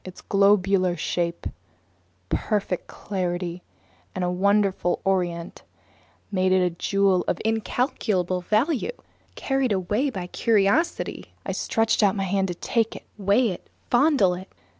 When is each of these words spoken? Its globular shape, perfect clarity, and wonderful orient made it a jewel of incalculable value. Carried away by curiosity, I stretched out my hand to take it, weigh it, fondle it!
Its 0.03 0.19
globular 0.21 0.97
shape, 0.97 1.45
perfect 2.27 2.87
clarity, 2.87 3.61
and 4.15 4.39
wonderful 4.39 4.99
orient 5.05 5.61
made 6.31 6.51
it 6.51 6.59
a 6.63 6.71
jewel 6.71 7.23
of 7.27 7.39
incalculable 7.45 8.41
value. 8.41 8.89
Carried 9.35 9.71
away 9.71 10.09
by 10.09 10.25
curiosity, 10.25 11.35
I 11.45 11.51
stretched 11.51 12.01
out 12.01 12.15
my 12.15 12.23
hand 12.23 12.47
to 12.47 12.55
take 12.55 12.95
it, 12.95 13.03
weigh 13.19 13.49
it, 13.49 13.69
fondle 13.91 14.33
it! 14.33 14.51